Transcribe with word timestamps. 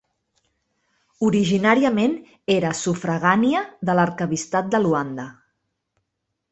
Originàriament 1.27 2.15
era 2.55 2.73
sufragània 2.81 3.63
de 3.91 3.97
l'arquebisbat 4.01 4.75
de 4.77 4.83
Luanda. 4.87 5.33